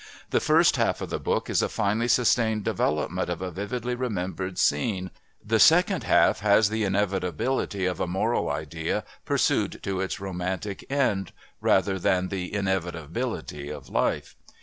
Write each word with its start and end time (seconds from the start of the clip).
The 0.31 0.39
first 0.39 0.77
half 0.77 0.99
of 1.01 1.11
the 1.11 1.19
book 1.19 1.47
is 1.47 1.61
a 1.61 1.69
finely 1.69 2.07
sustained 2.07 2.63
development 2.63 3.29
of 3.29 3.39
a 3.39 3.51
vividly 3.51 3.93
remembered 3.93 4.57
scene, 4.57 5.11
the 5.45 5.59
second 5.59 6.05
half 6.05 6.39
has 6.39 6.69
the 6.71 6.83
inevitability 6.83 7.85
of 7.85 7.99
a 7.99 8.07
moral 8.07 8.49
idea 8.49 9.03
pursued 9.25 9.79
to 9.83 10.01
its 10.01 10.19
romantic 10.19 10.83
end 10.91 11.33
rather 11.59 11.99
than 11.99 12.29
the 12.29 12.51
inevitability 12.51 13.69
of 13.69 13.89
life. 13.89 14.35